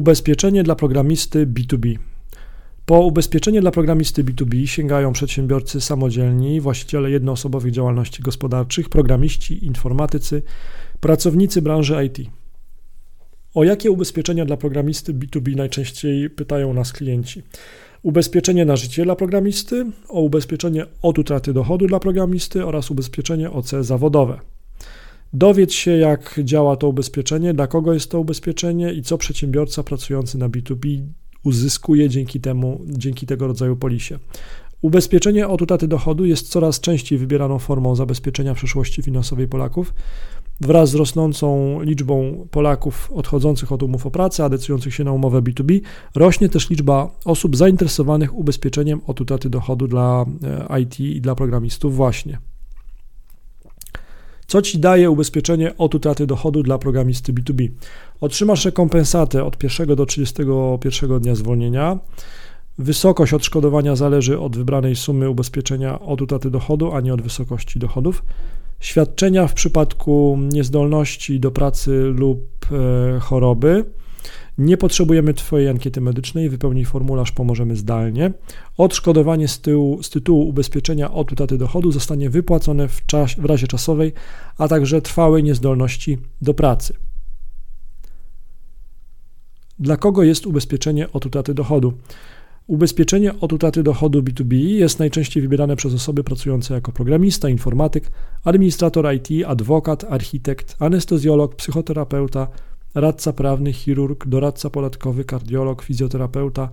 Ubezpieczenie 0.00 0.62
dla 0.62 0.74
programisty 0.74 1.46
B2B. 1.46 1.98
Po 2.86 3.00
ubezpieczenie 3.00 3.60
dla 3.60 3.70
programisty 3.70 4.24
B2B 4.24 4.66
sięgają 4.66 5.12
przedsiębiorcy 5.12 5.80
samodzielni, 5.80 6.60
właściciele 6.60 7.10
jednoosobowych 7.10 7.72
działalności 7.72 8.22
gospodarczych, 8.22 8.88
programiści, 8.88 9.64
informatycy, 9.66 10.42
pracownicy 11.00 11.62
branży 11.62 12.04
IT. 12.04 12.30
O 13.54 13.64
jakie 13.64 13.90
ubezpieczenia 13.90 14.44
dla 14.44 14.56
programisty 14.56 15.14
B2B 15.14 15.56
najczęściej 15.56 16.30
pytają 16.30 16.74
nas 16.74 16.92
klienci? 16.92 17.42
Ubezpieczenie 18.02 18.64
na 18.64 18.76
życie 18.76 19.04
dla 19.04 19.16
programisty, 19.16 19.86
o 20.08 20.20
ubezpieczenie 20.20 20.86
od 21.02 21.18
utraty 21.18 21.52
dochodu 21.52 21.86
dla 21.86 22.00
programisty 22.00 22.66
oraz 22.66 22.90
ubezpieczenie 22.90 23.50
OC 23.50 23.70
zawodowe. 23.80 24.40
Dowiedz 25.32 25.72
się, 25.72 25.90
jak 25.90 26.40
działa 26.44 26.76
to 26.76 26.88
ubezpieczenie, 26.88 27.54
dla 27.54 27.66
kogo 27.66 27.94
jest 27.94 28.10
to 28.10 28.20
ubezpieczenie 28.20 28.92
i 28.92 29.02
co 29.02 29.18
przedsiębiorca 29.18 29.82
pracujący 29.82 30.38
na 30.38 30.48
B2B 30.48 31.02
uzyskuje 31.44 32.08
dzięki 32.08 32.40
temu, 32.40 32.80
dzięki 32.86 33.26
tego 33.26 33.46
rodzaju 33.46 33.76
polisie. 33.76 34.18
Ubezpieczenie 34.82 35.48
od 35.48 35.62
utraty 35.62 35.88
dochodu 35.88 36.24
jest 36.24 36.48
coraz 36.48 36.80
częściej 36.80 37.18
wybieraną 37.18 37.58
formą 37.58 37.94
zabezpieczenia 37.96 38.54
przyszłości 38.54 39.02
finansowej 39.02 39.48
Polaków. 39.48 39.94
Wraz 40.60 40.90
z 40.90 40.94
rosnącą 40.94 41.80
liczbą 41.82 42.46
Polaków 42.50 43.10
odchodzących 43.14 43.72
od 43.72 43.82
umów 43.82 44.06
o 44.06 44.10
pracę, 44.10 44.44
a 44.44 44.48
decydujących 44.48 44.94
się 44.94 45.04
na 45.04 45.12
umowę 45.12 45.42
B2B, 45.42 45.80
rośnie 46.14 46.48
też 46.48 46.70
liczba 46.70 47.10
osób 47.24 47.56
zainteresowanych 47.56 48.34
ubezpieczeniem 48.34 49.00
od 49.06 49.20
utraty 49.20 49.50
dochodu 49.50 49.86
dla 49.86 50.26
e, 50.70 50.80
IT 50.80 51.00
i 51.00 51.20
dla 51.20 51.34
programistów 51.34 51.96
właśnie. 51.96 52.49
Co 54.50 54.62
ci 54.62 54.78
daje 54.78 55.10
ubezpieczenie 55.10 55.76
od 55.76 55.94
utraty 55.94 56.26
dochodu 56.26 56.62
dla 56.62 56.78
programisty 56.78 57.32
B2B? 57.32 57.68
Otrzymasz 58.20 58.64
rekompensatę 58.64 59.44
od 59.44 59.62
1 59.62 59.96
do 59.96 60.06
31 60.06 61.20
dnia 61.20 61.34
zwolnienia. 61.34 61.98
Wysokość 62.78 63.32
odszkodowania 63.32 63.96
zależy 63.96 64.38
od 64.38 64.56
wybranej 64.56 64.96
sumy 64.96 65.30
ubezpieczenia 65.30 66.00
od 66.00 66.22
utraty 66.22 66.50
dochodu, 66.50 66.92
a 66.92 67.00
nie 67.00 67.14
od 67.14 67.22
wysokości 67.22 67.78
dochodów. 67.78 68.24
Świadczenia 68.80 69.46
w 69.46 69.54
przypadku 69.54 70.38
niezdolności 70.52 71.40
do 71.40 71.50
pracy 71.50 71.90
lub 72.16 72.40
e, 72.72 73.20
choroby 73.20 73.84
nie 74.60 74.76
potrzebujemy 74.76 75.34
Twojej 75.34 75.68
ankiety 75.68 76.00
medycznej, 76.00 76.48
wypełnij 76.48 76.84
formularz, 76.84 77.32
pomożemy 77.32 77.76
zdalnie. 77.76 78.32
Odszkodowanie 78.76 79.48
z, 79.48 79.60
tyłu, 79.60 80.02
z 80.02 80.10
tytułu 80.10 80.48
ubezpieczenia 80.48 81.10
od 81.10 81.32
utraty 81.32 81.58
dochodu 81.58 81.92
zostanie 81.92 82.30
wypłacone 82.30 82.88
w, 82.88 83.06
czas, 83.06 83.34
w 83.34 83.44
razie 83.44 83.66
czasowej, 83.66 84.12
a 84.58 84.68
także 84.68 85.02
trwałej 85.02 85.42
niezdolności 85.42 86.18
do 86.42 86.54
pracy. 86.54 86.94
Dla 89.78 89.96
kogo 89.96 90.22
jest 90.22 90.46
ubezpieczenie 90.46 91.12
od 91.12 91.26
utraty 91.26 91.54
dochodu? 91.54 91.92
Ubezpieczenie 92.66 93.40
od 93.40 93.52
utraty 93.52 93.82
dochodu 93.82 94.22
B2B 94.22 94.54
jest 94.54 94.98
najczęściej 94.98 95.42
wybierane 95.42 95.76
przez 95.76 95.94
osoby 95.94 96.24
pracujące 96.24 96.74
jako 96.74 96.92
programista, 96.92 97.48
informatyk, 97.48 98.10
administrator 98.44 99.14
IT, 99.14 99.46
adwokat, 99.46 100.04
architekt, 100.04 100.76
anestezjolog, 100.78 101.54
psychoterapeuta, 101.54 102.48
radca 102.94 103.32
prawny, 103.32 103.72
chirurg, 103.72 104.26
doradca 104.26 104.70
podatkowy, 104.70 105.24
kardiolog, 105.24 105.82
fizjoterapeuta, 105.82 106.68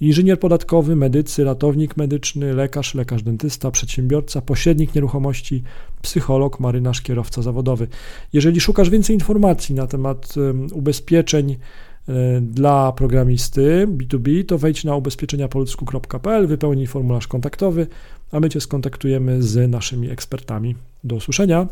inżynier 0.00 0.40
podatkowy, 0.40 0.96
medycy, 0.96 1.44
ratownik 1.44 1.96
medyczny, 1.96 2.54
lekarz, 2.54 2.94
lekarz 2.94 3.22
dentysta, 3.22 3.70
przedsiębiorca, 3.70 4.40
pośrednik 4.40 4.94
nieruchomości, 4.94 5.62
psycholog, 6.02 6.60
marynarz, 6.60 7.02
kierowca 7.02 7.42
zawodowy. 7.42 7.88
Jeżeli 8.32 8.60
szukasz 8.60 8.90
więcej 8.90 9.16
informacji 9.16 9.74
na 9.74 9.86
temat 9.86 10.34
ubezpieczeń 10.72 11.56
e, 12.08 12.40
dla 12.40 12.92
programisty 12.92 13.86
B2B, 13.88 14.44
to 14.44 14.58
wejdź 14.58 14.84
na 14.84 14.96
ubezpieczeniapolsku.pl, 14.96 16.46
wypełnij 16.46 16.86
formularz 16.86 17.26
kontaktowy, 17.26 17.86
a 18.32 18.40
my 18.40 18.48
Cię 18.48 18.60
skontaktujemy 18.60 19.42
z 19.42 19.70
naszymi 19.70 20.10
ekspertami. 20.10 20.76
Do 21.04 21.16
usłyszenia. 21.16 21.66